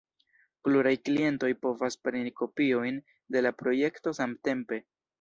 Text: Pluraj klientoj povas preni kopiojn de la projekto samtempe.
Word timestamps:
Pluraj 0.67 0.93
klientoj 1.09 1.51
povas 1.67 1.99
preni 2.07 2.33
kopiojn 2.43 3.01
de 3.37 3.47
la 3.49 3.55
projekto 3.63 4.19
samtempe. 4.23 4.87